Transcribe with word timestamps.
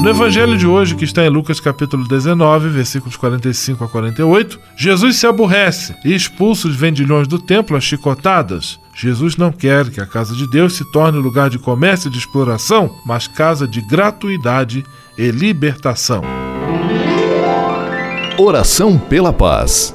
No 0.00 0.08
evangelho 0.08 0.56
de 0.56 0.66
hoje, 0.66 0.96
que 0.96 1.04
está 1.04 1.26
em 1.26 1.28
Lucas 1.28 1.60
capítulo 1.60 2.08
19, 2.08 2.70
versículos 2.70 3.18
45 3.18 3.84
a 3.84 3.88
48, 3.88 4.58
Jesus 4.74 5.16
se 5.16 5.26
aborrece 5.26 5.94
e 6.02 6.14
expulsa 6.14 6.68
os 6.68 6.74
vendilhões 6.74 7.28
do 7.28 7.38
templo 7.38 7.76
às 7.76 7.84
chicotadas. 7.84 8.80
Jesus 8.94 9.36
não 9.36 9.52
quer 9.52 9.90
que 9.90 10.00
a 10.00 10.06
casa 10.06 10.34
de 10.34 10.48
Deus 10.50 10.74
se 10.74 10.90
torne 10.90 11.18
lugar 11.18 11.50
de 11.50 11.58
comércio 11.58 12.08
e 12.08 12.10
de 12.10 12.18
exploração, 12.18 12.90
mas 13.04 13.28
casa 13.28 13.68
de 13.68 13.82
gratuidade 13.82 14.86
e 15.18 15.30
libertação. 15.30 16.22
Oração 18.38 18.98
pela 18.98 19.34
paz. 19.34 19.94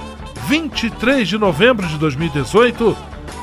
23 0.51 1.29
de 1.29 1.37
novembro 1.37 1.87
de 1.87 1.97
2018 1.97 2.97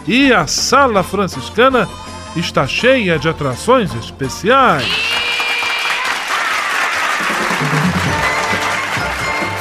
e 0.07 0.31
a 0.31 0.47
Sala 0.47 1.03
Franciscana 1.03 1.89
está 2.37 2.67
cheia 2.67 3.19
de 3.19 3.27
atrações 3.27 3.95
especiais. 3.95 4.85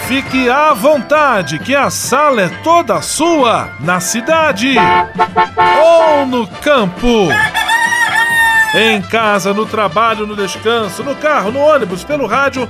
Fique 0.09 0.49
à 0.49 0.73
vontade, 0.73 1.57
que 1.59 1.73
a 1.73 1.89
sala 1.89 2.41
é 2.41 2.49
toda 2.65 3.01
sua, 3.01 3.69
na 3.79 4.01
cidade 4.01 4.75
ou 5.81 6.25
no 6.25 6.45
campo. 6.47 7.29
Em 8.75 9.01
casa, 9.03 9.53
no 9.53 9.65
trabalho, 9.65 10.27
no 10.27 10.35
descanso, 10.35 11.01
no 11.01 11.15
carro, 11.15 11.53
no 11.53 11.59
ônibus, 11.59 12.03
pelo 12.03 12.27
rádio 12.27 12.69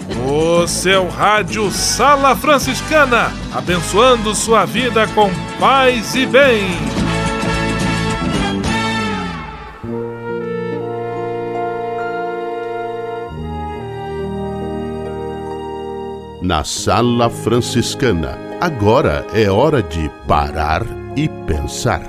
O 0.27 0.67
seu 0.67 1.07
rádio 1.07 1.71
Sala 1.71 2.35
Franciscana, 2.35 3.31
abençoando 3.53 4.35
sua 4.35 4.65
vida 4.65 5.07
com 5.07 5.31
paz 5.59 6.15
e 6.15 6.25
bem. 6.25 6.63
Na 16.41 16.63
Sala 16.63 17.29
Franciscana, 17.29 18.37
agora 18.59 19.25
é 19.33 19.49
hora 19.49 19.81
de 19.81 20.09
parar 20.27 20.83
e 21.15 21.27
pensar. 21.47 22.01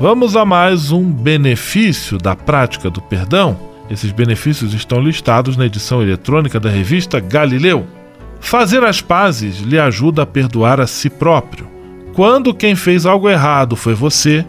Vamos 0.00 0.36
a 0.36 0.44
mais 0.44 0.92
um 0.92 1.10
benefício 1.10 2.18
da 2.18 2.36
prática 2.36 2.88
do 2.88 3.02
perdão? 3.02 3.67
Esses 3.90 4.12
benefícios 4.12 4.74
estão 4.74 5.00
listados 5.00 5.56
na 5.56 5.66
edição 5.66 6.02
eletrônica 6.02 6.60
da 6.60 6.68
revista 6.68 7.20
Galileu. 7.20 7.86
Fazer 8.40 8.84
as 8.84 9.00
pazes 9.00 9.58
lhe 9.60 9.78
ajuda 9.78 10.22
a 10.22 10.26
perdoar 10.26 10.80
a 10.80 10.86
si 10.86 11.08
próprio. 11.08 11.68
Quando 12.14 12.54
quem 12.54 12.74
fez 12.74 13.06
algo 13.06 13.28
errado 13.28 13.76
foi 13.76 13.94
você, 13.94 14.44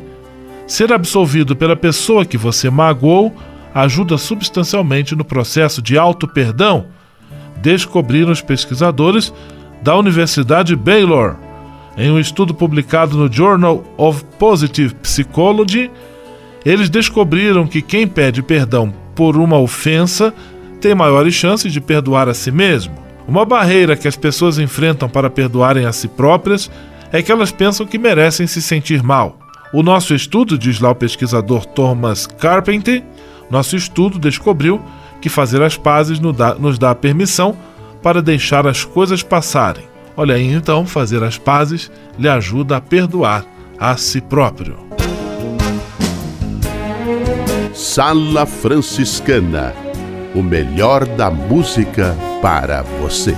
ser 0.68 0.92
absolvido 0.92 1.56
pela 1.56 1.76
pessoa 1.76 2.26
que 2.26 2.38
você 2.38 2.70
magoou 2.70 3.34
ajuda 3.74 4.18
substancialmente 4.18 5.16
no 5.16 5.24
processo 5.24 5.82
de 5.82 5.98
auto-perdão, 5.98 6.88
descobriram 7.62 8.32
os 8.32 8.42
pesquisadores 8.42 9.34
da 9.82 9.96
Universidade 9.96 10.76
Baylor. 10.76 11.36
Em 11.98 12.10
um 12.10 12.20
estudo 12.20 12.54
publicado 12.54 13.18
no 13.18 13.32
Journal 13.32 13.84
of 13.98 14.24
Positive 14.38 14.96
Psychology, 14.96 15.92
eles 16.70 16.88
descobriram 16.88 17.66
que 17.66 17.82
quem 17.82 18.08
pede 18.08 18.44
perdão 18.44 18.94
por 19.16 19.36
uma 19.36 19.58
ofensa 19.58 20.32
tem 20.80 20.94
maiores 20.94 21.34
chances 21.34 21.74
de 21.74 21.82
perdoar 21.82 22.30
a 22.30 22.34
si 22.36 22.52
mesmo. 22.52 22.94
Uma 23.28 23.44
barreira 23.44 23.96
que 23.96 24.08
as 24.08 24.16
pessoas 24.16 24.60
enfrentam 24.60 25.10
para 25.10 25.32
perdoarem 25.32 25.88
a 25.88 25.92
si 25.92 26.08
próprias 26.08 26.70
é 27.12 27.24
que 27.24 27.32
elas 27.32 27.52
pensam 27.52 27.88
que 27.88 27.98
merecem 27.98 28.46
se 28.46 28.62
sentir 28.62 29.02
mal. 29.02 29.40
O 29.74 29.82
nosso 29.82 30.14
estudo, 30.14 30.60
diz 30.60 30.80
lá 30.80 30.92
o 30.92 30.96
pesquisador 30.96 31.66
Thomas 31.66 32.28
Carpenter, 32.28 33.04
nosso 33.50 33.76
estudo 33.76 34.20
descobriu 34.20 34.80
que 35.20 35.28
fazer 35.28 35.64
as 35.64 35.76
pazes 35.76 36.20
nos 36.20 36.78
dá 36.78 36.94
permissão 36.94 37.58
para 38.04 38.22
deixar 38.22 38.68
as 38.68 38.86
coisas 38.86 39.24
passarem. 39.24 39.86
Olha 40.16 40.36
aí, 40.36 40.54
então, 40.54 40.86
fazer 40.86 41.24
as 41.24 41.40
pazes 41.40 41.92
lhe 42.18 42.30
ajuda 42.30 42.78
a 42.78 42.82
perdoar 42.82 43.44
a 43.80 43.98
si 43.98 44.22
próprio. 44.22 44.89
Sala 48.00 48.46
Franciscana 48.46 49.74
o 50.34 50.42
melhor 50.42 51.06
da 51.06 51.30
música 51.30 52.16
para 52.42 52.82
você. 52.82 53.36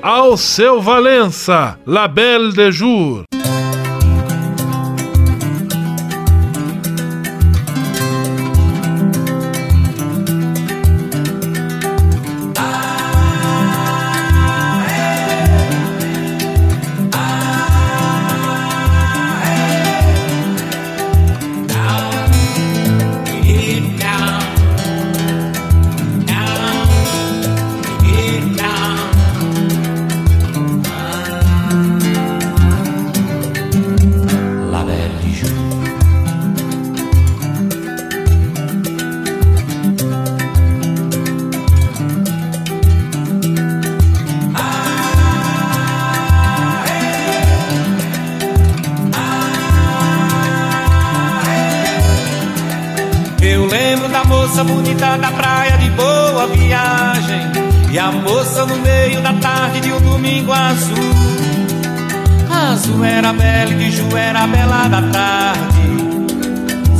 Ao 0.00 0.38
seu 0.38 0.80
Valença, 0.80 1.78
La 1.84 2.08
Belle 2.08 2.50
de 2.54 2.72
Jour. 2.72 3.25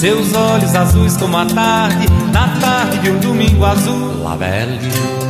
Seus 0.00 0.32
olhos 0.32 0.74
azuis 0.74 1.14
como 1.18 1.36
a 1.36 1.44
tarde, 1.44 2.06
na 2.32 2.48
tarde 2.58 3.00
de 3.00 3.10
um 3.10 3.18
domingo 3.18 3.66
azul. 3.66 4.22
La 4.24 4.34
Belle 4.34 5.29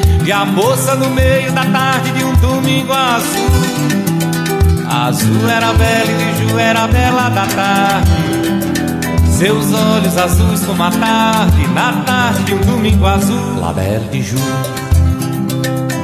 E 0.23 0.31
a 0.31 0.45
moça 0.45 0.95
no 0.95 1.09
meio 1.09 1.51
da 1.51 1.65
tarde 1.65 2.11
de 2.11 2.23
um 2.23 2.33
domingo 2.35 2.93
azul. 2.93 3.49
Azul 4.87 5.49
era 5.49 5.73
bela 5.73 6.11
e 6.11 6.49
Ju 6.49 6.59
era 6.59 6.87
bela 6.87 7.29
da 7.29 7.45
tarde. 7.47 8.11
Seus 9.37 9.73
olhos 9.73 10.15
azuis 10.17 10.63
como 10.63 10.83
a 10.83 10.91
tarde, 10.91 11.67
na 11.69 11.93
tarde 12.03 12.43
de 12.43 12.53
um 12.53 12.59
domingo 12.59 13.07
azul. 13.07 13.59
La 13.59 13.73
Belle 13.73 14.07
de 14.11 14.21
Ju, 14.21 14.37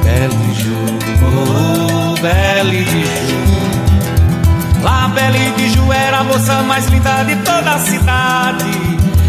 Belle 0.02 0.34
de 0.34 0.54
Ju, 0.60 0.74
oh, 1.22 2.20
Belle 2.20 2.84
de 2.84 2.84
Ju. 2.84 4.82
La 4.82 5.08
Belle 5.08 5.52
de 5.56 5.68
Ju 5.68 5.92
era 5.92 6.18
a 6.18 6.24
moça 6.24 6.62
mais 6.62 6.86
linda 6.86 7.22
de 7.22 7.36
toda 7.36 7.74
a 7.74 7.78
cidade. 7.78 8.64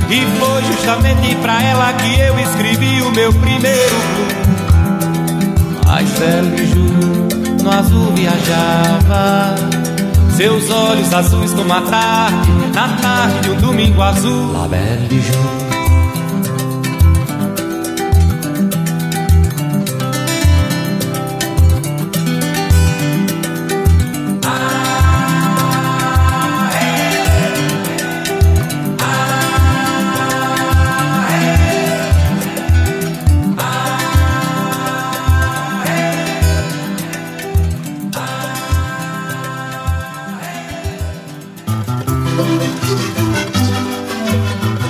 E 0.10 0.26
foi 0.40 0.64
justamente 0.64 1.36
pra 1.36 1.62
ela 1.62 1.94
que 1.94 2.20
eu 2.20 2.40
escrevi 2.40 3.04
o 3.04 3.12
meu 3.12 3.32
primeiro 3.32 3.96
blues. 3.96 4.49
Belle 6.20 6.52
de 6.56 6.66
Ju 6.66 7.64
no 7.64 7.72
azul 7.72 8.12
viajava 8.16 9.56
seus 10.38 10.70
olhos 10.70 11.14
azuis 11.14 11.52
como 11.54 11.74
a 11.74 11.82
tarde, 11.82 12.52
na 12.74 12.88
tarde 13.02 13.40
de 13.42 13.50
um 13.50 13.58
domingo 13.58 14.02
azul. 14.02 14.54
La 14.54 14.68
Belle 14.68 15.08
de 15.10 15.69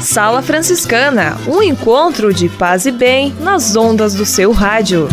Sala 0.10 0.42
Franciscana, 0.42 1.38
um 1.48 1.62
encontro 1.62 2.34
de 2.34 2.50
paz 2.50 2.88
e 2.88 2.92
bem 2.92 3.32
nas 3.42 3.76
ondas 3.76 4.16
do 4.16 4.26
seu 4.26 4.52
rádio. 4.52 5.08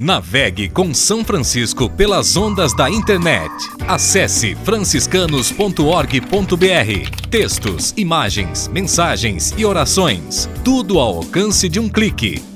Navegue 0.00 0.70
com 0.70 0.94
São 0.94 1.22
Francisco 1.22 1.90
pelas 1.90 2.34
ondas 2.34 2.74
da 2.74 2.88
internet. 2.88 3.52
Acesse 3.86 4.54
franciscanos.org.br. 4.64 7.28
Textos, 7.30 7.92
imagens, 7.94 8.68
mensagens 8.68 9.52
e 9.58 9.66
orações. 9.66 10.48
Tudo 10.64 10.98
ao 10.98 11.18
alcance 11.18 11.68
de 11.68 11.78
um 11.78 11.90
clique 11.90 12.55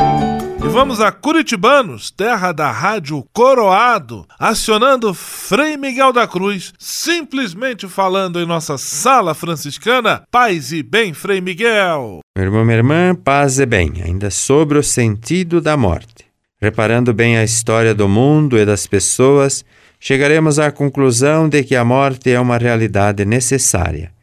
Vamos 0.71 1.01
a 1.01 1.11
Curitibanos, 1.11 2.11
terra 2.11 2.53
da 2.53 2.71
rádio 2.71 3.25
Coroado, 3.33 4.25
acionando 4.39 5.13
Frei 5.13 5.75
Miguel 5.75 6.13
da 6.13 6.25
Cruz, 6.25 6.73
simplesmente 6.79 7.89
falando 7.89 8.39
em 8.39 8.45
nossa 8.45 8.77
sala 8.77 9.33
franciscana. 9.33 10.23
Paz 10.31 10.71
e 10.71 10.81
bem, 10.81 11.13
Frei 11.13 11.41
Miguel. 11.41 12.21
Meu 12.37 12.45
irmão, 12.45 12.63
minha 12.63 12.77
irmã, 12.77 13.13
paz 13.13 13.59
e 13.59 13.65
bem, 13.65 14.01
ainda 14.01 14.31
sobre 14.31 14.77
o 14.77 14.83
sentido 14.83 15.59
da 15.59 15.75
morte. 15.75 16.25
Reparando 16.59 17.13
bem 17.13 17.37
a 17.37 17.43
história 17.43 17.93
do 17.93 18.07
mundo 18.07 18.57
e 18.57 18.65
das 18.65 18.87
pessoas, 18.87 19.65
chegaremos 19.99 20.57
à 20.57 20.71
conclusão 20.71 21.49
de 21.49 21.63
que 21.65 21.75
a 21.75 21.83
morte 21.83 22.31
é 22.31 22.39
uma 22.39 22.57
realidade 22.57 23.25
necessária. 23.25 24.13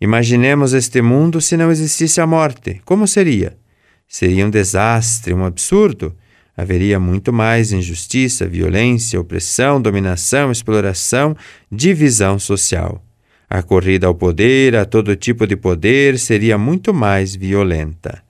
Imaginemos 0.00 0.74
este 0.74 1.02
mundo 1.02 1.40
se 1.40 1.56
não 1.56 1.72
existisse 1.72 2.20
a 2.20 2.26
morte. 2.26 2.80
Como 2.84 3.04
seria? 3.04 3.56
Seria 4.08 4.46
um 4.46 4.50
desastre, 4.50 5.34
um 5.34 5.44
absurdo. 5.44 6.16
Haveria 6.56 6.98
muito 6.98 7.32
mais 7.32 7.72
injustiça, 7.72 8.48
violência, 8.48 9.20
opressão, 9.20 9.80
dominação, 9.80 10.50
exploração, 10.50 11.36
divisão 11.70 12.38
social. 12.38 13.04
A 13.48 13.62
corrida 13.62 14.06
ao 14.06 14.14
poder, 14.14 14.74
a 14.74 14.84
todo 14.84 15.14
tipo 15.14 15.46
de 15.46 15.56
poder, 15.56 16.18
seria 16.18 16.58
muito 16.58 16.92
mais 16.92 17.36
violenta. 17.36 18.22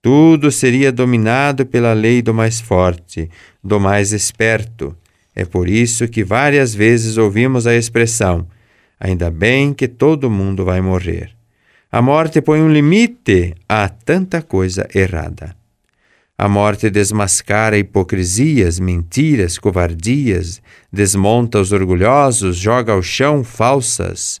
Tudo 0.00 0.50
seria 0.50 0.92
dominado 0.92 1.66
pela 1.66 1.92
lei 1.92 2.22
do 2.22 2.32
mais 2.32 2.60
forte, 2.60 3.28
do 3.62 3.80
mais 3.80 4.12
esperto. 4.12 4.96
É 5.34 5.44
por 5.44 5.68
isso 5.68 6.08
que 6.08 6.24
várias 6.24 6.74
vezes 6.74 7.16
ouvimos 7.16 7.66
a 7.66 7.74
expressão: 7.74 8.46
ainda 8.98 9.30
bem 9.30 9.74
que 9.74 9.86
todo 9.86 10.30
mundo 10.30 10.64
vai 10.64 10.80
morrer. 10.80 11.37
A 11.90 12.02
morte 12.02 12.42
põe 12.42 12.60
um 12.60 12.70
limite 12.70 13.54
a 13.66 13.88
tanta 13.88 14.42
coisa 14.42 14.86
errada. 14.94 15.56
A 16.36 16.46
morte 16.46 16.90
desmascara 16.90 17.78
hipocrisias, 17.78 18.78
mentiras, 18.78 19.58
covardias, 19.58 20.60
desmonta 20.92 21.58
os 21.58 21.72
orgulhosos, 21.72 22.58
joga 22.58 22.92
ao 22.92 23.02
chão 23.02 23.42
falsas 23.42 24.38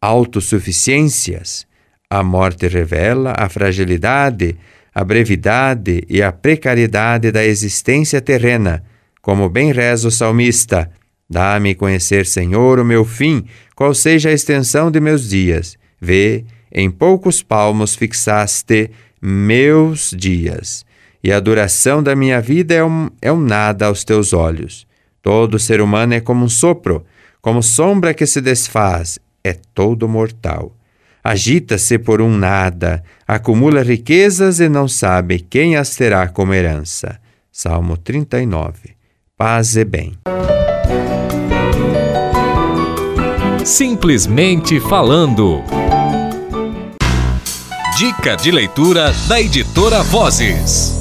autossuficiências. 0.00 1.66
A 2.08 2.22
morte 2.22 2.66
revela 2.66 3.34
a 3.36 3.46
fragilidade, 3.50 4.56
a 4.94 5.04
brevidade 5.04 6.02
e 6.08 6.22
a 6.22 6.32
precariedade 6.32 7.30
da 7.30 7.44
existência 7.44 8.22
terrena, 8.22 8.82
como 9.20 9.50
bem 9.50 9.70
reza 9.70 10.08
o 10.08 10.10
salmista: 10.10 10.90
Dá-me 11.28 11.74
conhecer, 11.74 12.24
Senhor, 12.24 12.80
o 12.80 12.84
meu 12.86 13.04
fim, 13.04 13.44
qual 13.74 13.92
seja 13.92 14.30
a 14.30 14.32
extensão 14.32 14.90
de 14.90 14.98
meus 14.98 15.28
dias. 15.28 15.76
Vê, 16.00 16.44
em 16.76 16.90
poucos 16.90 17.42
palmos 17.42 17.96
fixaste 17.96 18.90
meus 19.20 20.10
dias, 20.14 20.84
e 21.24 21.32
a 21.32 21.40
duração 21.40 22.02
da 22.02 22.14
minha 22.14 22.38
vida 22.38 22.74
é 22.74 22.84
um, 22.84 23.08
é 23.22 23.32
um 23.32 23.40
nada 23.40 23.86
aos 23.86 24.04
teus 24.04 24.34
olhos. 24.34 24.86
Todo 25.22 25.58
ser 25.58 25.80
humano 25.80 26.12
é 26.12 26.20
como 26.20 26.44
um 26.44 26.48
sopro, 26.48 27.04
como 27.40 27.62
sombra 27.62 28.12
que 28.12 28.26
se 28.26 28.42
desfaz, 28.42 29.18
é 29.42 29.54
todo 29.74 30.06
mortal. 30.06 30.76
Agita-se 31.24 31.98
por 31.98 32.20
um 32.20 32.36
nada, 32.36 33.02
acumula 33.26 33.82
riquezas 33.82 34.60
e 34.60 34.68
não 34.68 34.86
sabe 34.86 35.40
quem 35.40 35.76
as 35.76 35.96
terá 35.96 36.28
como 36.28 36.54
herança. 36.54 37.18
Salmo 37.50 37.96
39. 37.96 38.90
Paz 39.36 39.76
e 39.76 39.84
bem. 39.84 40.16
Simplesmente 43.64 44.78
falando. 44.78 45.64
Dica 47.96 48.36
de 48.36 48.50
leitura 48.50 49.10
da 49.26 49.40
editora 49.40 50.02
Vozes. 50.02 50.92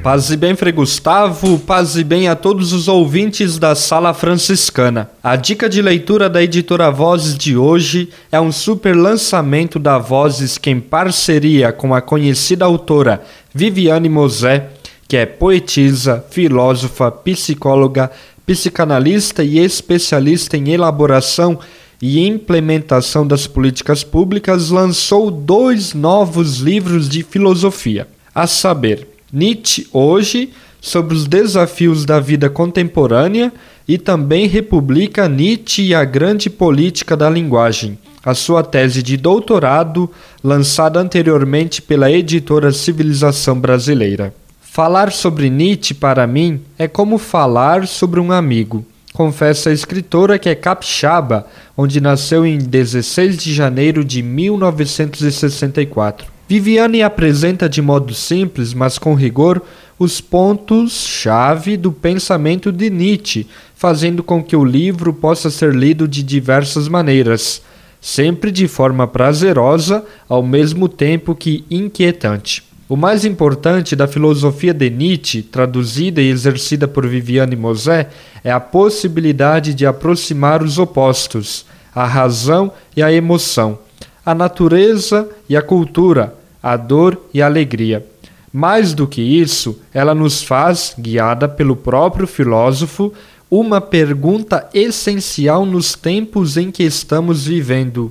Paz 0.00 0.30
e 0.30 0.36
bem, 0.36 0.54
Frei 0.54 0.72
Gustavo, 0.72 1.58
paz 1.58 1.96
e 1.96 2.04
bem 2.04 2.28
a 2.28 2.36
todos 2.36 2.72
os 2.72 2.86
ouvintes 2.86 3.58
da 3.58 3.74
Sala 3.74 4.14
Franciscana. 4.14 5.10
A 5.20 5.34
dica 5.34 5.68
de 5.68 5.82
leitura 5.82 6.30
da 6.30 6.40
editora 6.40 6.88
Vozes 6.88 7.36
de 7.36 7.56
hoje 7.56 8.10
é 8.30 8.40
um 8.40 8.52
super 8.52 8.94
lançamento 8.94 9.80
da 9.80 9.98
Vozes 9.98 10.56
que, 10.56 10.70
em 10.70 10.78
parceria 10.78 11.72
com 11.72 11.92
a 11.92 12.00
conhecida 12.00 12.64
autora 12.64 13.20
Viviane 13.52 14.08
Mosé, 14.08 14.68
que 15.08 15.16
é 15.16 15.26
poetisa, 15.26 16.24
filósofa, 16.30 17.10
psicóloga, 17.10 18.08
psicanalista 18.46 19.42
e 19.42 19.58
especialista 19.58 20.56
em 20.56 20.70
elaboração 20.70 21.58
e 22.00 22.26
implementação 22.26 23.26
das 23.26 23.46
políticas 23.46 24.04
públicas, 24.04 24.70
lançou 24.70 25.30
dois 25.30 25.94
novos 25.94 26.58
livros 26.58 27.08
de 27.08 27.22
filosofia, 27.22 28.06
a 28.34 28.46
saber, 28.46 29.06
Nietzsche 29.32 29.86
hoje 29.92 30.50
sobre 30.80 31.14
os 31.14 31.26
desafios 31.26 32.04
da 32.04 32.20
vida 32.20 32.48
contemporânea 32.48 33.52
e 33.86 33.98
também 33.98 34.46
republica 34.46 35.28
Nietzsche 35.28 35.82
e 35.82 35.94
a 35.94 36.04
grande 36.04 36.48
política 36.48 37.16
da 37.16 37.28
linguagem, 37.28 37.98
a 38.24 38.34
sua 38.34 38.62
tese 38.62 39.02
de 39.02 39.16
doutorado, 39.16 40.10
lançada 40.42 41.00
anteriormente 41.00 41.82
pela 41.82 42.10
editora 42.10 42.72
Civilização 42.72 43.58
Brasileira. 43.58 44.34
Falar 44.60 45.10
sobre 45.10 45.50
Nietzsche 45.50 45.94
para 45.94 46.26
mim 46.26 46.60
é 46.78 46.86
como 46.86 47.18
falar 47.18 47.86
sobre 47.86 48.20
um 48.20 48.30
amigo. 48.30 48.84
Confessa 49.12 49.70
a 49.70 49.72
escritora 49.72 50.38
que 50.38 50.48
é 50.48 50.54
capixaba, 50.54 51.48
onde 51.76 52.00
nasceu 52.00 52.46
em 52.46 52.58
16 52.58 53.36
de 53.36 53.52
janeiro 53.52 54.04
de 54.04 54.22
1964. 54.22 56.38
Viviane 56.48 57.02
apresenta 57.02 57.68
de 57.68 57.82
modo 57.82 58.14
simples, 58.14 58.72
mas 58.72 58.98
com 58.98 59.14
rigor, 59.14 59.62
os 59.98 60.20
pontos-chave 60.20 61.76
do 61.76 61.92
pensamento 61.92 62.70
de 62.70 62.88
Nietzsche, 62.88 63.46
fazendo 63.74 64.22
com 64.22 64.42
que 64.42 64.56
o 64.56 64.64
livro 64.64 65.12
possa 65.12 65.50
ser 65.50 65.74
lido 65.74 66.08
de 66.08 66.22
diversas 66.22 66.88
maneiras, 66.88 67.62
sempre 68.00 68.50
de 68.50 68.68
forma 68.68 69.06
prazerosa, 69.06 70.04
ao 70.28 70.42
mesmo 70.42 70.88
tempo 70.88 71.34
que 71.34 71.64
inquietante. 71.70 72.67
O 72.88 72.96
mais 72.96 73.26
importante 73.26 73.94
da 73.94 74.08
filosofia 74.08 74.72
de 74.72 74.88
Nietzsche, 74.88 75.42
traduzida 75.42 76.22
e 76.22 76.30
exercida 76.30 76.88
por 76.88 77.06
Viviane 77.06 77.54
Mosé, 77.54 78.08
é 78.42 78.50
a 78.50 78.58
possibilidade 78.58 79.74
de 79.74 79.84
aproximar 79.84 80.62
os 80.62 80.78
opostos, 80.78 81.66
a 81.94 82.06
razão 82.06 82.72
e 82.96 83.02
a 83.02 83.12
emoção, 83.12 83.78
a 84.24 84.34
natureza 84.34 85.28
e 85.46 85.54
a 85.54 85.60
cultura, 85.60 86.34
a 86.62 86.78
dor 86.78 87.20
e 87.34 87.42
a 87.42 87.46
alegria. 87.46 88.06
Mais 88.50 88.94
do 88.94 89.06
que 89.06 89.20
isso, 89.20 89.78
ela 89.92 90.14
nos 90.14 90.42
faz, 90.42 90.94
guiada 90.98 91.46
pelo 91.46 91.76
próprio 91.76 92.26
filósofo, 92.26 93.12
uma 93.50 93.82
pergunta 93.82 94.66
essencial 94.72 95.66
nos 95.66 95.94
tempos 95.94 96.56
em 96.56 96.70
que 96.70 96.84
estamos 96.84 97.44
vivendo: 97.44 98.10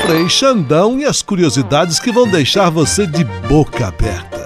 Frei 0.05 0.27
Xandão 0.27 0.99
e 0.99 1.05
as 1.05 1.21
curiosidades 1.21 1.99
que 1.99 2.11
vão 2.11 2.27
deixar 2.27 2.69
você 2.69 3.07
de 3.07 3.23
boca 3.47 3.87
aberta. 3.87 4.41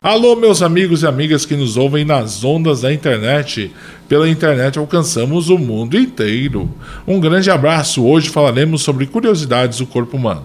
Alô, 0.00 0.34
meus 0.34 0.62
amigos 0.62 1.04
e 1.04 1.06
amigas 1.06 1.46
que 1.46 1.54
nos 1.54 1.76
ouvem 1.76 2.04
nas 2.04 2.42
ondas 2.42 2.80
da 2.80 2.92
internet. 2.92 3.70
Pela 4.12 4.28
internet 4.28 4.78
alcançamos 4.78 5.48
o 5.48 5.56
mundo 5.56 5.98
inteiro. 5.98 6.68
Um 7.06 7.18
grande 7.18 7.50
abraço. 7.50 8.04
Hoje 8.04 8.28
falaremos 8.28 8.82
sobre 8.82 9.06
curiosidades 9.06 9.78
do 9.78 9.86
corpo 9.86 10.18
humano. 10.18 10.44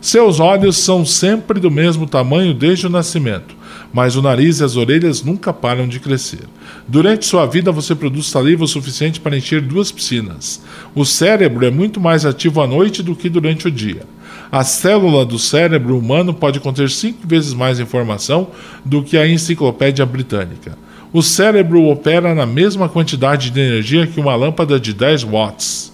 Seus 0.00 0.38
olhos 0.38 0.76
são 0.76 1.04
sempre 1.04 1.58
do 1.58 1.68
mesmo 1.68 2.06
tamanho 2.06 2.54
desde 2.54 2.86
o 2.86 2.88
nascimento 2.88 3.56
mas 3.92 4.16
o 4.16 4.22
nariz 4.22 4.60
e 4.60 4.64
as 4.64 4.76
orelhas 4.76 5.22
nunca 5.22 5.52
param 5.52 5.88
de 5.88 6.00
crescer. 6.00 6.44
Durante 6.86 7.26
sua 7.26 7.46
vida, 7.46 7.72
você 7.72 7.94
produz 7.94 8.26
saliva 8.26 8.64
o 8.64 8.68
suficiente 8.68 9.20
para 9.20 9.36
encher 9.36 9.60
duas 9.60 9.90
piscinas. 9.90 10.62
O 10.94 11.04
cérebro 11.04 11.64
é 11.64 11.70
muito 11.70 12.00
mais 12.00 12.26
ativo 12.26 12.60
à 12.60 12.66
noite 12.66 13.02
do 13.02 13.16
que 13.16 13.28
durante 13.28 13.68
o 13.68 13.70
dia. 13.70 14.02
A 14.50 14.64
célula 14.64 15.24
do 15.24 15.38
cérebro 15.38 15.98
humano 15.98 16.32
pode 16.32 16.60
conter 16.60 16.90
cinco 16.90 17.26
vezes 17.26 17.52
mais 17.54 17.80
informação 17.80 18.48
do 18.84 19.02
que 19.02 19.16
a 19.16 19.28
enciclopédia 19.28 20.06
britânica. 20.06 20.76
O 21.10 21.22
cérebro 21.22 21.84
opera 21.84 22.34
na 22.34 22.44
mesma 22.44 22.86
quantidade 22.86 23.50
de 23.50 23.58
energia 23.58 24.06
que 24.06 24.20
uma 24.20 24.36
lâmpada 24.36 24.78
de 24.78 24.92
10 24.92 25.22
watts. 25.24 25.90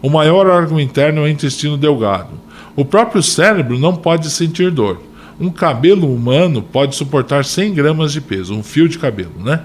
O 0.00 0.08
maior 0.08 0.46
órgão 0.46 0.80
interno 0.80 1.20
é 1.20 1.24
o 1.24 1.28
intestino 1.28 1.76
delgado. 1.76 2.30
O 2.74 2.82
próprio 2.82 3.22
cérebro 3.22 3.78
não 3.78 3.94
pode 3.94 4.30
sentir 4.30 4.70
dor. 4.70 5.02
Um 5.38 5.50
cabelo 5.50 6.12
humano 6.14 6.62
pode 6.62 6.96
suportar 6.96 7.44
100 7.44 7.74
gramas 7.74 8.12
de 8.12 8.22
peso, 8.22 8.54
um 8.54 8.62
fio 8.62 8.88
de 8.88 8.98
cabelo, 8.98 9.34
né? 9.38 9.60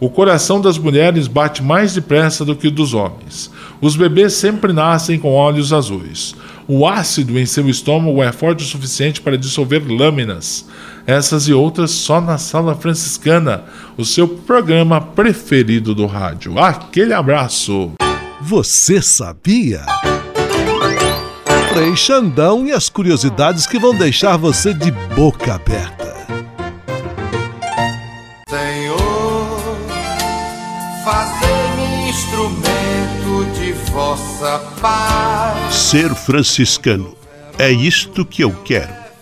O 0.00 0.08
coração 0.08 0.58
das 0.58 0.78
mulheres 0.78 1.26
bate 1.28 1.62
mais 1.62 1.92
depressa 1.92 2.42
do 2.42 2.56
que 2.56 2.68
o 2.68 2.70
dos 2.70 2.94
homens. 2.94 3.50
Os 3.82 3.94
bebês 3.94 4.32
sempre 4.32 4.72
nascem 4.72 5.18
com 5.18 5.34
olhos 5.34 5.74
azuis. 5.74 6.34
O 6.66 6.86
ácido 6.86 7.38
em 7.38 7.44
seu 7.44 7.68
estômago 7.68 8.22
é 8.22 8.32
forte 8.32 8.64
o 8.64 8.66
suficiente 8.66 9.20
para 9.20 9.36
dissolver 9.36 9.82
lâminas. 9.86 10.66
Essas 11.10 11.48
e 11.48 11.52
outras 11.52 11.90
só 11.90 12.20
na 12.20 12.38
Sala 12.38 12.72
Franciscana, 12.76 13.64
o 13.96 14.04
seu 14.04 14.28
programa 14.28 15.00
preferido 15.00 15.92
do 15.92 16.06
rádio. 16.06 16.56
Aquele 16.56 17.12
abraço! 17.12 17.90
Você 18.40 19.02
sabia? 19.02 19.84
Frei 21.72 21.96
Xandão 21.96 22.64
e 22.64 22.70
as 22.70 22.88
curiosidades 22.88 23.66
que 23.66 23.76
vão 23.76 23.92
deixar 23.92 24.36
você 24.36 24.72
de 24.72 24.92
boca 24.92 25.54
aberta. 25.54 26.14
Senhor, 28.48 29.60
fazei-me 31.04 32.08
instrumento 32.08 33.58
de 33.58 33.72
vossa 33.90 34.60
paz. 34.80 35.74
Ser 35.74 36.14
franciscano. 36.14 37.16
É 37.58 37.68
isto 37.68 38.24
que 38.24 38.44
eu 38.44 38.52
quero. 38.64 38.99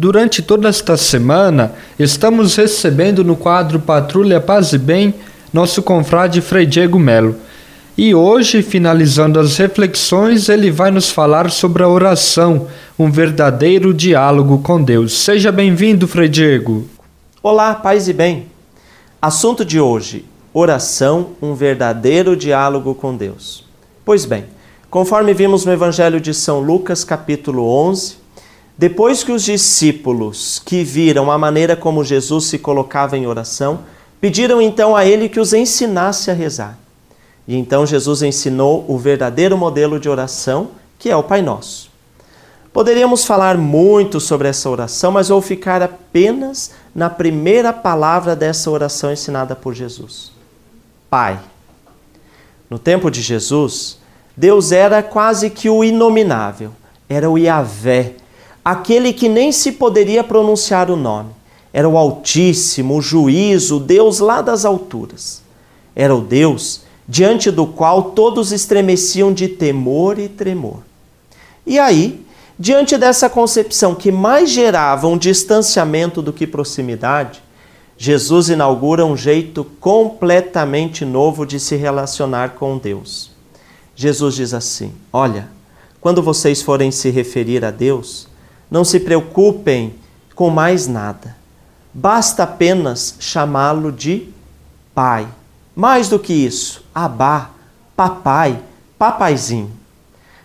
Durante 0.00 0.40
toda 0.40 0.66
esta 0.66 0.96
semana, 0.96 1.74
estamos 1.98 2.56
recebendo 2.56 3.22
no 3.22 3.36
quadro 3.36 3.78
Patrulha 3.78 4.40
Paz 4.40 4.72
e 4.72 4.78
Bem 4.78 5.14
nosso 5.52 5.82
confrade 5.82 6.40
Frei 6.40 6.64
Diego 6.64 6.98
Melo. 6.98 7.36
E 7.98 8.14
hoje, 8.14 8.62
finalizando 8.62 9.38
as 9.38 9.58
reflexões, 9.58 10.48
ele 10.48 10.70
vai 10.70 10.90
nos 10.90 11.10
falar 11.10 11.50
sobre 11.50 11.82
a 11.82 11.88
oração, 11.88 12.66
um 12.98 13.10
verdadeiro 13.10 13.92
diálogo 13.92 14.60
com 14.60 14.82
Deus. 14.82 15.12
Seja 15.18 15.52
bem-vindo, 15.52 16.08
Frei 16.08 16.30
Diego. 16.30 16.88
Olá, 17.42 17.74
paz 17.74 18.08
e 18.08 18.14
bem. 18.14 18.46
Assunto 19.20 19.66
de 19.66 19.78
hoje: 19.78 20.24
oração, 20.54 21.32
um 21.42 21.52
verdadeiro 21.52 22.34
diálogo 22.34 22.94
com 22.94 23.14
Deus. 23.14 23.66
Pois 24.02 24.24
bem, 24.24 24.46
conforme 24.88 25.34
vimos 25.34 25.66
no 25.66 25.72
Evangelho 25.72 26.18
de 26.18 26.32
São 26.32 26.58
Lucas, 26.58 27.04
capítulo 27.04 27.68
11, 27.68 28.19
depois 28.80 29.22
que 29.22 29.30
os 29.30 29.42
discípulos 29.42 30.58
que 30.64 30.82
viram 30.82 31.30
a 31.30 31.36
maneira 31.36 31.76
como 31.76 32.02
Jesus 32.02 32.46
se 32.46 32.58
colocava 32.58 33.14
em 33.14 33.26
oração, 33.26 33.80
pediram 34.18 34.58
então 34.58 34.96
a 34.96 35.04
ele 35.04 35.28
que 35.28 35.38
os 35.38 35.52
ensinasse 35.52 36.30
a 36.30 36.32
rezar. 36.32 36.78
E 37.46 37.54
então 37.54 37.84
Jesus 37.84 38.22
ensinou 38.22 38.86
o 38.88 38.96
verdadeiro 38.96 39.54
modelo 39.58 40.00
de 40.00 40.08
oração, 40.08 40.70
que 40.98 41.10
é 41.10 41.14
o 41.14 41.22
Pai 41.22 41.42
Nosso. 41.42 41.90
Poderíamos 42.72 43.22
falar 43.22 43.58
muito 43.58 44.18
sobre 44.18 44.48
essa 44.48 44.70
oração, 44.70 45.12
mas 45.12 45.28
vou 45.28 45.42
ficar 45.42 45.82
apenas 45.82 46.70
na 46.94 47.10
primeira 47.10 47.74
palavra 47.74 48.34
dessa 48.34 48.70
oração 48.70 49.12
ensinada 49.12 49.54
por 49.54 49.74
Jesus: 49.74 50.32
Pai. 51.10 51.38
No 52.70 52.78
tempo 52.78 53.10
de 53.10 53.20
Jesus, 53.20 53.98
Deus 54.34 54.72
era 54.72 55.02
quase 55.02 55.50
que 55.50 55.68
o 55.68 55.84
inominável, 55.84 56.70
era 57.10 57.28
o 57.28 57.36
Yahvé, 57.36 58.14
aquele 58.64 59.12
que 59.12 59.28
nem 59.28 59.52
se 59.52 59.72
poderia 59.72 60.22
pronunciar 60.22 60.90
o 60.90 60.96
nome. 60.96 61.30
Era 61.72 61.88
o 61.88 61.96
Altíssimo, 61.96 62.96
o 62.96 63.02
juízo, 63.02 63.76
o 63.76 63.80
Deus 63.80 64.18
lá 64.18 64.42
das 64.42 64.64
alturas. 64.64 65.42
Era 65.94 66.14
o 66.14 66.20
Deus 66.20 66.82
diante 67.08 67.50
do 67.50 67.66
qual 67.66 68.10
todos 68.12 68.52
estremeciam 68.52 69.32
de 69.32 69.48
temor 69.48 70.18
e 70.18 70.28
tremor. 70.28 70.78
E 71.66 71.78
aí, 71.78 72.24
diante 72.58 72.96
dessa 72.96 73.28
concepção 73.28 73.94
que 73.94 74.12
mais 74.12 74.50
gerava 74.50 75.08
um 75.08 75.18
distanciamento 75.18 76.22
do 76.22 76.32
que 76.32 76.46
proximidade, 76.46 77.42
Jesus 77.98 78.48
inaugura 78.48 79.04
um 79.04 79.16
jeito 79.16 79.62
completamente 79.78 81.04
novo 81.04 81.44
de 81.44 81.60
se 81.60 81.76
relacionar 81.76 82.50
com 82.50 82.78
Deus. 82.78 83.30
Jesus 83.94 84.36
diz 84.36 84.54
assim: 84.54 84.92
Olha, 85.12 85.48
quando 86.00 86.22
vocês 86.22 86.62
forem 86.62 86.90
se 86.90 87.10
referir 87.10 87.62
a 87.62 87.70
Deus, 87.70 88.29
não 88.70 88.84
se 88.84 89.00
preocupem 89.00 89.94
com 90.34 90.48
mais 90.48 90.86
nada. 90.86 91.36
Basta 91.92 92.44
apenas 92.44 93.16
chamá-lo 93.18 93.90
de 93.90 94.28
Pai. 94.94 95.26
Mais 95.74 96.08
do 96.08 96.18
que 96.18 96.32
isso, 96.32 96.84
Abá, 96.94 97.50
Papai, 97.96 98.60
Papaizinho. 98.98 99.72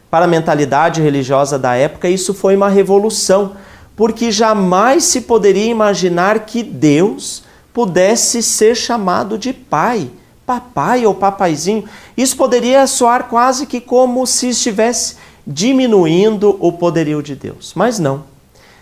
Para 0.10 0.26
a 0.26 0.28
mentalidade 0.28 1.02
religiosa 1.02 1.60
da 1.60 1.76
época, 1.76 2.08
isso 2.08 2.34
foi 2.34 2.56
uma 2.56 2.70
revolução, 2.70 3.56
porque 3.96 4.32
jamais 4.32 5.04
se 5.06 5.22
poderia 5.22 5.66
imaginar 5.66 6.40
que 6.40 6.64
Deus 6.64 7.44
pudesse 7.74 8.42
ser 8.42 8.76
chamado 8.76 9.38
de 9.38 9.52
Pai, 9.52 10.10
Papai 10.46 11.06
ou 11.06 11.14
Papaizinho. 11.14 11.84
Isso 12.16 12.38
poderia 12.38 12.88
soar 12.88 13.26
quase 13.26 13.66
que 13.66 13.82
como 13.82 14.26
se 14.26 14.50
estivesse 14.50 15.18
diminuindo 15.46 16.58
o 16.60 16.72
poderio 16.72 17.22
de 17.22 17.36
Deus. 17.36 17.74
Mas 17.76 18.00
não. 18.00 18.24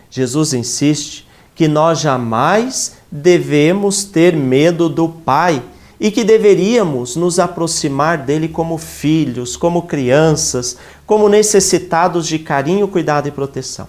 Jesus 0.10 0.54
insiste 0.54 1.28
que 1.56 1.68
nós 1.68 2.00
jamais 2.00 2.98
devemos 3.12 4.04
ter 4.04 4.36
medo 4.36 4.90
do 4.90 5.08
Pai 5.10 5.62
e 6.00 6.12
que 6.12 6.24
deveríamos 6.24 7.16
nos 7.16 7.40
aproximar 7.40 8.18
dele 8.18 8.48
como 8.48 8.78
filhos, 8.78 9.56
como 9.56 9.84
crianças, 9.84 10.78
como 11.06 11.30
necessitados 11.30 12.28
de 12.28 12.40
carinho, 12.40 12.88
cuidado 12.88 13.28
e 13.28 13.32
proteção. 13.32 13.88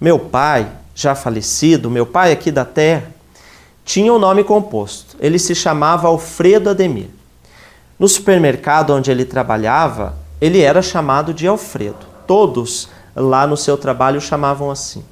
Meu 0.00 0.18
pai, 0.18 0.70
já 0.94 1.14
falecido, 1.14 1.90
meu 1.90 2.06
pai 2.06 2.32
aqui 2.32 2.50
da 2.50 2.64
terra, 2.64 3.10
tinha 3.84 4.12
um 4.12 4.18
nome 4.18 4.44
composto. 4.44 5.16
Ele 5.18 5.38
se 5.38 5.54
chamava 5.54 6.06
Alfredo 6.08 6.70
Ademir. 6.70 7.08
No 7.98 8.06
supermercado 8.06 8.90
onde 8.90 9.10
ele 9.10 9.24
trabalhava, 9.24 10.16
ele 10.42 10.60
era 10.60 10.82
chamado 10.82 11.32
de 11.32 11.46
Alfredo. 11.46 12.04
Todos 12.26 12.88
lá 13.14 13.46
no 13.46 13.56
seu 13.56 13.76
trabalho 13.76 14.18
o 14.18 14.20
chamavam 14.20 14.72
assim. 14.72 15.04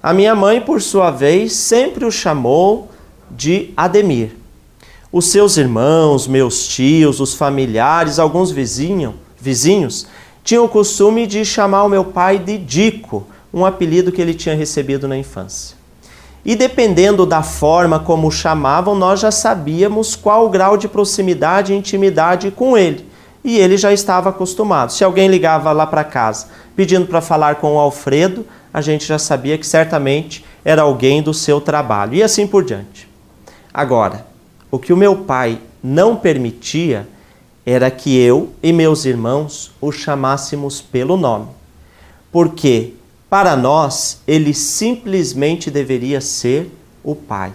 A 0.00 0.12
minha 0.12 0.32
mãe, 0.32 0.60
por 0.60 0.80
sua 0.80 1.10
vez, 1.10 1.54
sempre 1.54 2.04
o 2.04 2.12
chamou 2.12 2.88
de 3.28 3.72
Ademir. 3.76 4.36
Os 5.10 5.24
seus 5.24 5.56
irmãos, 5.56 6.28
meus 6.28 6.68
tios, 6.68 7.18
os 7.18 7.34
familiares, 7.34 8.20
alguns 8.20 8.52
vizinhos, 8.52 9.14
vizinhos 9.40 10.06
tinham 10.44 10.64
o 10.64 10.68
costume 10.68 11.26
de 11.26 11.44
chamar 11.44 11.82
o 11.82 11.88
meu 11.88 12.04
pai 12.04 12.38
de 12.38 12.56
Dico, 12.56 13.26
um 13.52 13.66
apelido 13.66 14.12
que 14.12 14.22
ele 14.22 14.34
tinha 14.34 14.54
recebido 14.54 15.08
na 15.08 15.18
infância. 15.18 15.76
E 16.44 16.54
dependendo 16.54 17.26
da 17.26 17.42
forma 17.42 17.98
como 17.98 18.28
o 18.28 18.30
chamavam, 18.30 18.94
nós 18.94 19.18
já 19.18 19.32
sabíamos 19.32 20.14
qual 20.14 20.46
o 20.46 20.48
grau 20.48 20.76
de 20.76 20.86
proximidade 20.86 21.72
e 21.72 21.76
intimidade 21.76 22.52
com 22.52 22.78
ele 22.78 23.15
e 23.46 23.58
ele 23.58 23.76
já 23.76 23.92
estava 23.92 24.30
acostumado. 24.30 24.92
Se 24.92 25.04
alguém 25.04 25.28
ligava 25.28 25.70
lá 25.70 25.86
para 25.86 26.02
casa 26.02 26.48
pedindo 26.74 27.06
para 27.06 27.20
falar 27.20 27.54
com 27.54 27.76
o 27.76 27.78
Alfredo, 27.78 28.44
a 28.74 28.80
gente 28.80 29.06
já 29.06 29.20
sabia 29.20 29.56
que 29.56 29.64
certamente 29.64 30.44
era 30.64 30.82
alguém 30.82 31.22
do 31.22 31.32
seu 31.32 31.60
trabalho 31.60 32.14
e 32.14 32.24
assim 32.24 32.44
por 32.44 32.64
diante. 32.64 33.08
Agora, 33.72 34.26
o 34.68 34.80
que 34.80 34.92
o 34.92 34.96
meu 34.96 35.18
pai 35.18 35.60
não 35.80 36.16
permitia 36.16 37.06
era 37.64 37.88
que 37.88 38.18
eu 38.18 38.50
e 38.60 38.72
meus 38.72 39.04
irmãos 39.04 39.70
o 39.80 39.92
chamássemos 39.92 40.80
pelo 40.80 41.16
nome, 41.16 41.46
porque 42.32 42.94
para 43.30 43.54
nós 43.54 44.22
ele 44.26 44.52
simplesmente 44.52 45.70
deveria 45.70 46.20
ser 46.20 46.70
o 47.04 47.14
pai. 47.14 47.52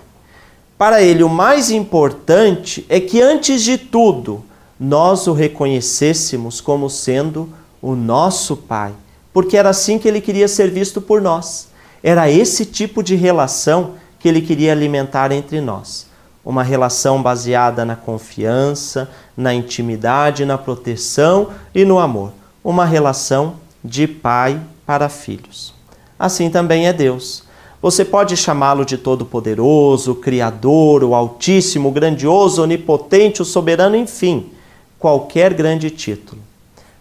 Para 0.78 1.02
ele, 1.02 1.22
o 1.22 1.30
mais 1.30 1.70
importante 1.70 2.86
é 2.90 3.00
que, 3.00 3.22
antes 3.22 3.62
de 3.62 3.78
tudo, 3.78 4.44
nós 4.84 5.28
o 5.28 5.34
reconhecêssemos 5.34 6.60
como 6.60 6.90
sendo 6.90 7.48
o 7.80 7.94
nosso 7.94 8.58
pai, 8.58 8.92
porque 9.32 9.56
era 9.56 9.70
assim 9.70 10.00
que 10.00 10.08
ele 10.08 10.20
queria 10.20 10.48
ser 10.48 10.72
visto 10.72 11.00
por 11.00 11.22
nós. 11.22 11.68
Era 12.02 12.32
esse 12.32 12.66
tipo 12.66 13.04
de 13.04 13.14
relação 13.14 13.92
que 14.18 14.28
ele 14.28 14.42
queria 14.42 14.72
alimentar 14.72 15.32
entre 15.32 15.62
nós. 15.62 16.08
Uma 16.44 16.64
relação 16.64 17.22
baseada 17.22 17.86
na 17.86 17.96
confiança, 17.96 19.08
na 19.38 19.54
intimidade, 19.54 20.46
na 20.46 20.58
proteção 20.58 21.50
e 21.76 21.86
no 21.86 22.00
amor. 22.00 22.32
Uma 22.64 22.84
relação 22.84 23.58
de 23.84 24.08
pai 24.08 24.60
para 24.84 25.10
filhos. 25.10 25.76
Assim 26.18 26.50
também 26.50 26.88
é 26.88 26.94
Deus. 26.94 27.44
Você 27.84 28.04
pode 28.04 28.36
chamá-lo 28.36 28.84
de 28.84 28.98
Todo-Poderoso, 28.98 30.16
Criador, 30.16 31.04
o 31.04 31.14
Altíssimo, 31.14 31.92
Grandioso, 31.92 32.64
Onipotente, 32.64 33.44
o 33.44 33.46
Soberano, 33.46 33.96
enfim, 33.96 34.50
qualquer 35.02 35.54
grande 35.54 35.90
título. 35.90 36.42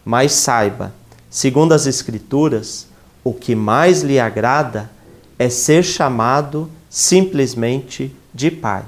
Mas 0.04 0.32
saiba, 0.32 0.92
segundo 1.30 1.72
as 1.72 1.86
Escrituras, 1.86 2.88
o 3.22 3.32
que 3.32 3.54
mais 3.54 4.02
lhe 4.02 4.18
agrada 4.18 4.90
é 5.38 5.48
ser 5.48 5.84
chamado 5.84 6.68
simplesmente 6.88 8.12
de 8.34 8.50
Pai. 8.50 8.82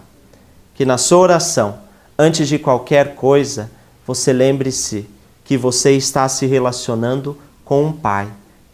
Que 0.75 0.85
na 0.85 0.98
sua 0.98 1.18
oração, 1.18 1.79
antes 2.18 2.48
de 2.48 2.59
qualquer 2.59 3.14
coisa, 3.14 3.70
você 4.05 4.33
lembre-se 4.33 5.07
que 5.44 5.57
você 5.57 5.92
está 5.92 6.29
se 6.29 6.46
relacionando 6.46 7.38
com 7.64 7.85
um 7.85 7.92
Pai, 7.92 8.27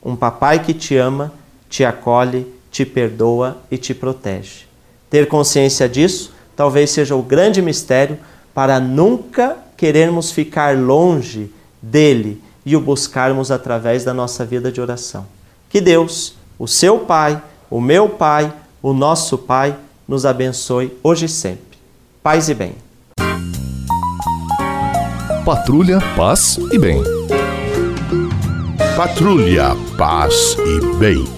um 0.03 0.17
papai 0.17 0.63
que 0.65 0.73
te 0.73 0.97
ama, 0.97 1.35
te 1.69 1.85
acolhe 1.85 2.47
te 2.71 2.85
perdoa 2.85 3.59
e 3.71 3.77
te 3.77 3.95
protege. 3.95 4.67
Ter 5.11 5.27
consciência 5.27 5.89
disso 5.89 6.33
talvez 6.55 6.91
seja 6.91 7.15
o 7.15 7.23
grande 7.23 7.63
mistério 7.63 8.19
para 8.55 8.81
nunca 8.81 9.57
querermos 9.79 10.33
ficar 10.33 10.77
longe 10.77 11.51
dele 11.81 12.43
e 12.67 12.77
o 12.77 12.81
buscarmos 12.81 13.51
através 13.51 14.05
da 14.05 14.13
nossa 14.13 14.45
vida 14.45 14.71
de 14.71 14.81
oração. 14.81 15.25
Que 15.71 15.81
Deus, 15.81 16.35
o 16.59 16.67
seu 16.67 16.99
Pai, 16.99 17.41
o 17.71 17.81
meu 17.81 18.11
Pai, 18.11 18.53
o 18.83 18.93
nosso 18.93 19.39
Pai, 19.39 19.75
nos 20.07 20.27
abençoe 20.27 20.93
hoje 21.03 21.27
e 21.27 21.29
sempre. 21.29 21.79
Paz 22.23 22.49
e 22.49 22.55
bem. 22.55 22.75
Patrulha, 25.45 26.01
paz 26.17 26.59
e 26.73 26.79
bem. 26.79 27.03
Patrulha, 28.97 29.77
paz 29.97 30.57
e 30.59 30.97
bem. 30.97 31.38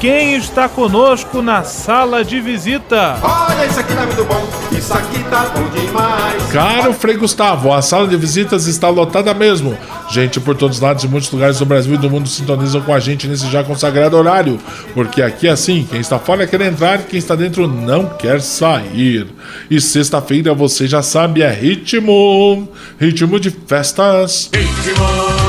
quem 0.00 0.36
está 0.36 0.68
conosco 0.68 1.42
na 1.42 1.64
sala 1.64 2.24
de 2.24 2.40
visita? 2.40 3.18
Olha, 3.22 3.66
isso 3.66 3.80
aqui 3.80 3.94
tá 3.94 4.06
muito 4.06 4.24
bom, 4.24 4.48
isso 4.76 4.94
aqui 4.94 5.24
tá 5.24 5.52
bom 5.54 5.68
demais. 5.70 6.42
Caro 6.52 6.92
Frei 6.92 7.16
Gustavo, 7.16 7.72
a 7.72 7.82
sala 7.82 8.06
de 8.06 8.16
visitas 8.16 8.66
está 8.66 8.88
lotada 8.88 9.34
mesmo. 9.34 9.76
Gente 10.10 10.40
por 10.40 10.56
todos 10.56 10.76
os 10.76 10.82
lados 10.82 11.04
e 11.04 11.08
muitos 11.08 11.30
lugares 11.30 11.58
do 11.58 11.66
Brasil 11.66 11.94
e 11.94 11.98
do 11.98 12.08
mundo 12.08 12.28
sintonizam 12.28 12.80
com 12.80 12.94
a 12.94 13.00
gente 13.00 13.26
nesse 13.26 13.48
já 13.48 13.64
consagrado 13.64 14.16
horário. 14.16 14.58
Porque 14.94 15.20
aqui 15.20 15.48
é 15.48 15.50
assim, 15.50 15.86
quem 15.90 16.00
está 16.00 16.18
fora 16.18 16.46
quer 16.46 16.60
entrar, 16.60 16.98
quem 16.98 17.18
está 17.18 17.34
dentro 17.34 17.66
não 17.66 18.06
quer 18.06 18.40
sair. 18.40 19.26
E 19.70 19.80
sexta-feira 19.80 20.54
você 20.54 20.86
já 20.86 21.02
sabe, 21.02 21.42
é 21.42 21.50
ritmo, 21.50 22.68
ritmo 22.98 23.40
de 23.40 23.50
festas. 23.50 24.48
Ritmo. 24.54 25.47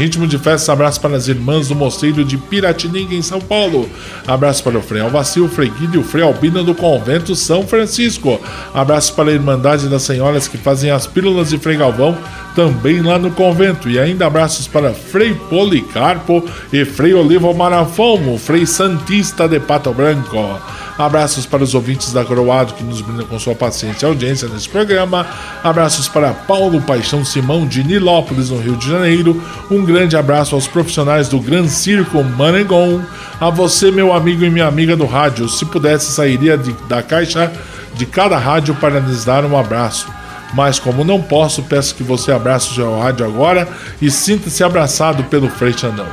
Ritmo 0.00 0.26
de 0.26 0.38
festa, 0.38 0.72
abraço 0.72 0.98
para 0.98 1.14
as 1.14 1.28
irmãs 1.28 1.68
do 1.68 1.74
Mosteiro 1.74 2.24
de 2.24 2.38
Piratininga, 2.38 3.14
em 3.14 3.20
São 3.20 3.38
Paulo. 3.38 3.86
Abraço 4.26 4.64
para 4.64 4.78
o 4.78 4.82
Frei 4.82 5.02
Alvacil, 5.02 5.44
o 5.44 5.48
Frei 5.48 5.68
Guido 5.68 5.96
e 5.96 5.98
o 5.98 6.02
Frei 6.02 6.24
Albina 6.24 6.64
do 6.64 6.74
Convento 6.74 7.36
São 7.36 7.66
Francisco. 7.66 8.40
Abraço 8.72 9.14
para 9.14 9.28
a 9.28 9.34
Irmandade 9.34 9.90
das 9.90 10.02
Senhoras 10.02 10.48
que 10.48 10.56
fazem 10.56 10.90
as 10.90 11.06
pílulas 11.06 11.50
de 11.50 11.58
Frei 11.58 11.76
Galvão, 11.76 12.16
também 12.56 13.02
lá 13.02 13.18
no 13.18 13.30
convento. 13.30 13.90
E 13.90 13.98
ainda 13.98 14.26
abraços 14.26 14.66
para 14.66 14.94
Frei 14.94 15.34
Policarpo 15.34 16.42
e 16.72 16.82
Frei 16.86 17.12
Olivo 17.12 17.52
Marafomo, 17.52 18.38
Frei 18.38 18.64
Santista 18.64 19.46
de 19.46 19.60
Pato 19.60 19.92
Branco. 19.92 20.58
Abraços 21.00 21.46
para 21.46 21.62
os 21.62 21.74
ouvintes 21.74 22.12
da 22.12 22.22
Croado 22.22 22.74
que 22.74 22.84
nos 22.84 23.00
brindam 23.00 23.26
com 23.26 23.38
sua 23.38 23.54
paciência 23.54 24.04
e 24.04 24.08
audiência 24.08 24.46
nesse 24.48 24.68
programa. 24.68 25.26
Abraços 25.64 26.08
para 26.08 26.34
Paulo 26.34 26.78
Paixão 26.82 27.24
Simão 27.24 27.66
de 27.66 27.82
Nilópolis, 27.82 28.50
no 28.50 28.58
Rio 28.58 28.76
de 28.76 28.86
Janeiro. 28.86 29.42
Um 29.70 29.82
grande 29.92 30.16
abraço 30.16 30.54
aos 30.54 30.66
profissionais 30.66 31.28
do 31.28 31.40
Gran 31.40 31.66
Circo 31.68 32.22
Manegon. 32.22 33.00
A 33.40 33.50
você, 33.50 33.90
meu 33.90 34.12
amigo 34.12 34.44
e 34.44 34.50
minha 34.50 34.66
amiga 34.66 34.96
do 34.96 35.06
rádio. 35.06 35.48
Se 35.48 35.64
pudesse, 35.64 36.12
sairia 36.12 36.56
de, 36.56 36.72
da 36.88 37.02
caixa 37.02 37.50
de 37.94 38.06
cada 38.06 38.38
rádio 38.38 38.74
para 38.74 39.00
lhes 39.00 39.24
dar 39.24 39.44
um 39.44 39.58
abraço. 39.58 40.08
Mas 40.54 40.78
como 40.78 41.04
não 41.04 41.20
posso, 41.20 41.62
peço 41.62 41.94
que 41.94 42.02
você 42.02 42.32
abrace 42.32 42.70
o 42.70 42.74
seu 42.74 42.98
rádio 42.98 43.24
agora 43.24 43.68
e 44.00 44.10
sinta-se 44.10 44.64
abraçado 44.64 45.24
pelo 45.24 45.48
Frei 45.48 45.72
Xandão. 45.72 46.06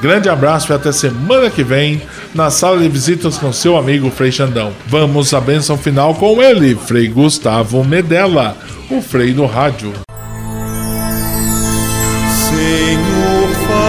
Grande 0.00 0.28
abraço 0.28 0.72
e 0.72 0.74
até 0.74 0.92
semana 0.92 1.48
que 1.48 1.62
vem 1.62 2.02
na 2.34 2.50
sala 2.50 2.78
de 2.78 2.88
visitas 2.88 3.38
com 3.38 3.52
seu 3.52 3.76
amigo 3.76 4.10
Frei 4.10 4.32
Xandão. 4.32 4.72
Vamos 4.86 5.32
à 5.32 5.40
bênção 5.40 5.78
final 5.78 6.14
com 6.14 6.42
ele, 6.42 6.74
Frei 6.74 7.08
Gustavo 7.08 7.82
Medella, 7.84 8.56
o 8.90 9.00
Frei 9.00 9.32
do 9.32 9.46
Rádio. 9.46 10.03